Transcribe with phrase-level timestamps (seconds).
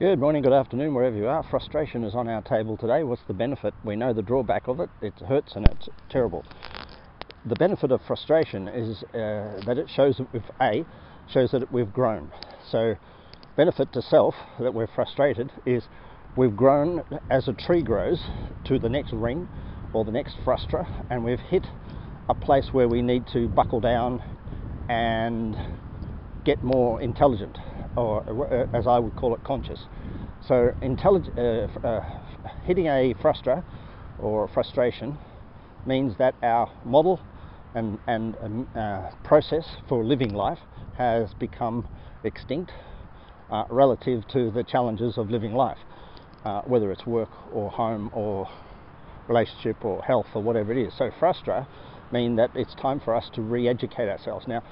[0.00, 1.44] Good morning, good afternoon, wherever you are.
[1.44, 3.04] Frustration is on our table today.
[3.04, 3.74] What's the benefit?
[3.84, 4.90] We know the drawback of it.
[5.00, 6.44] It hurts and it's terrible.
[7.46, 10.84] The benefit of frustration is uh, that it shows that we've a
[11.28, 12.32] shows that we've grown.
[12.68, 12.96] So,
[13.56, 15.84] benefit to self that we're frustrated is
[16.36, 18.20] we've grown as a tree grows
[18.64, 19.48] to the next ring
[19.92, 21.68] or the next frustra, and we've hit
[22.28, 24.20] a place where we need to buckle down
[24.88, 25.56] and
[26.44, 27.58] get more intelligent
[27.96, 29.86] or uh, as I would call it, conscious.
[30.46, 32.00] So, intellig- uh, uh,
[32.64, 33.64] hitting a frustra
[34.18, 35.18] or frustration
[35.86, 37.20] means that our model
[37.74, 40.58] and, and um, uh, process for living life
[40.96, 41.86] has become
[42.22, 42.72] extinct
[43.50, 45.78] uh, relative to the challenges of living life,
[46.44, 48.48] uh, whether it's work or home or
[49.28, 50.94] relationship or health or whatever it is.
[50.96, 51.66] So, frustra
[52.12, 54.46] mean that it's time for us to re-educate ourselves.
[54.46, 54.62] Now,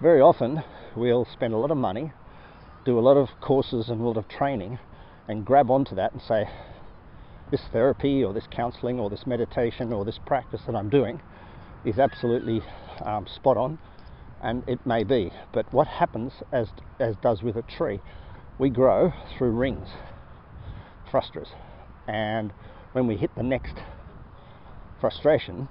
[0.00, 0.62] very often
[0.96, 2.12] we'll spend a lot of money
[2.88, 4.78] do a lot of courses and a lot of training
[5.28, 6.48] and grab onto that and say,
[7.50, 11.20] this therapy or this counseling or this meditation or this practice that I'm doing
[11.84, 12.62] is absolutely
[13.04, 13.78] um, spot on,
[14.42, 15.30] and it may be.
[15.52, 18.00] But what happens, as as does with a tree,
[18.58, 19.88] we grow through rings,
[21.12, 21.48] frustras,
[22.06, 22.54] and
[22.92, 23.74] when we hit the next
[24.98, 25.68] frustration,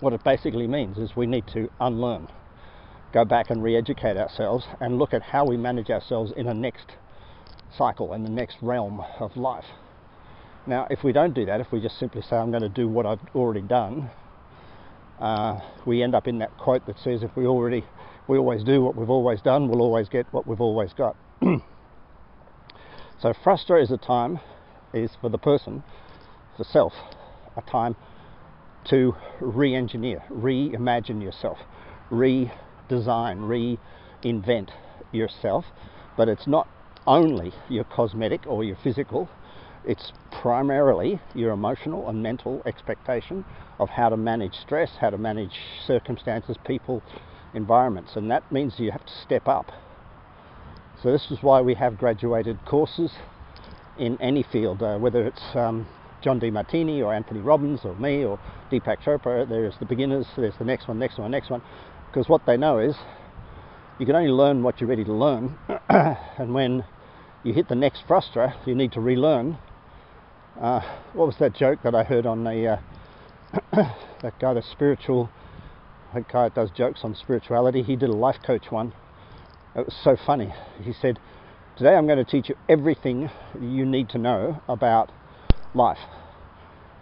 [0.00, 2.28] what it basically means is we need to unlearn
[3.12, 6.92] go back and re-educate ourselves and look at how we manage ourselves in a next
[7.76, 9.64] cycle in the next realm of life.
[10.66, 12.88] Now, if we don't do that, if we just simply say, I'm going to do
[12.88, 14.10] what I've already done,
[15.18, 17.84] uh, we end up in that quote that says, if we already,
[18.28, 21.16] we always do what we've always done, we'll always get what we've always got.
[23.20, 24.40] so, frustra is a time,
[24.92, 25.82] is for the person,
[26.56, 26.92] for self,
[27.56, 27.96] a time
[28.84, 31.58] to re engineer, reimagine yourself,
[32.10, 32.50] re
[32.90, 34.68] design, reinvent
[35.12, 35.64] yourself.
[36.18, 36.68] But it's not
[37.06, 39.30] only your cosmetic or your physical,
[39.86, 43.44] it's primarily your emotional and mental expectation
[43.78, 45.54] of how to manage stress, how to manage
[45.86, 47.02] circumstances, people,
[47.54, 49.72] environments, and that means you have to step up.
[51.02, 53.10] So, this is why we have graduated courses
[53.98, 55.86] in any field, uh, whether it's um,
[56.22, 58.38] John Demartini or Anthony Robbins or me or
[58.70, 59.48] Deepak Chopra.
[59.48, 61.62] There's the beginners, there's the next one, next one, next one
[62.10, 62.96] because what they know is
[63.98, 65.56] you can only learn what you're ready to learn,
[65.88, 66.84] and when
[67.44, 69.58] you hit the next frustra, you need to relearn.
[70.60, 70.80] Uh,
[71.12, 72.78] what was that joke that I heard on the uh,
[74.22, 75.30] that guy, the spiritual,
[76.14, 77.82] that guy that does jokes on spirituality?
[77.82, 78.92] He did a life coach one.
[79.76, 80.52] It was so funny.
[80.82, 81.18] He said,
[81.76, 83.30] "Today I'm going to teach you everything
[83.60, 85.12] you need to know about
[85.74, 85.98] life,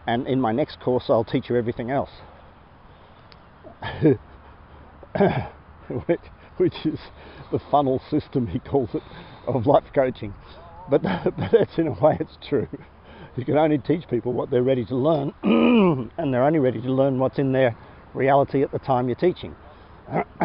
[0.07, 2.11] and in my next course I'll teach you everything else."
[6.57, 6.99] which, is
[7.53, 9.03] the funnel system, he calls it,
[9.47, 10.35] of life coaching.
[10.91, 12.69] But, but that's in a way it's true.
[13.37, 15.33] You can only teach people what they're ready to learn,
[16.19, 17.77] and they're only ready to learn what's in their
[18.15, 19.55] reality at the time you're teaching.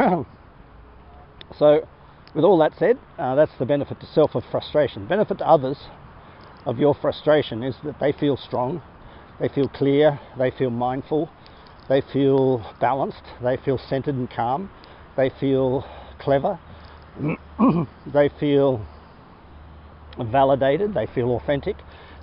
[1.57, 1.87] so,
[2.35, 5.07] with all that said, uh, that's the benefit to self of frustration.
[5.07, 5.77] Benefit to others
[6.65, 8.81] of your frustration is that they feel strong,
[9.39, 11.29] they feel clear, they feel mindful,
[11.89, 14.69] they feel balanced, they feel centered and calm,
[15.17, 15.85] they feel
[16.19, 16.59] clever,
[18.13, 18.85] they feel
[20.19, 21.75] validated, they feel authentic,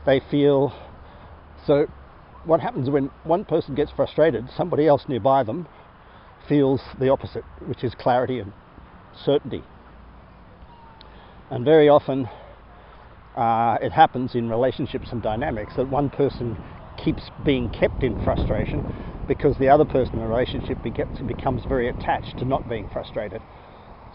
[0.07, 0.73] they feel.
[1.67, 1.87] So,
[2.45, 5.69] what happens when one person gets frustrated, somebody else nearby them
[6.49, 8.53] feels the opposite, which is clarity and
[9.25, 9.63] certainty.
[11.51, 12.29] And very often,
[13.37, 16.57] uh, it happens in relationships and dynamics that one person
[16.97, 18.85] keeps being kept in frustration
[19.29, 23.41] because the other person in the relationship becomes, very attached to not being frustrated.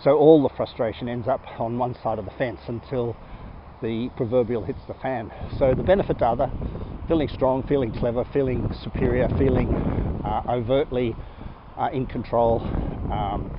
[0.03, 3.15] So all the frustration ends up on one side of the fence until
[3.81, 5.31] the proverbial hits the fan.
[5.57, 6.51] So the benefit to other,
[7.07, 9.77] feeling strong, feeling clever, feeling superior, feeling
[10.23, 11.15] uh, overtly
[11.77, 12.61] uh, in control.
[13.09, 13.49] Um,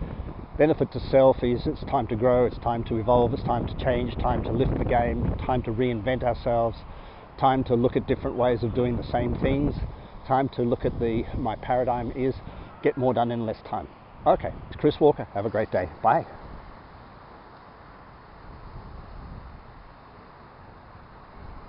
[0.59, 3.77] benefit to self is it's time to grow, it's time to evolve, it's time to
[3.77, 6.77] change, time to lift the game, time to reinvent ourselves,
[7.39, 9.75] time to look at different ways of doing the same things
[10.27, 12.35] time to look at the my paradigm is
[12.83, 13.89] get more done in less time.
[14.27, 15.27] Okay, it's Chris Walker.
[15.35, 15.89] Have a great day.
[16.03, 16.27] Bye.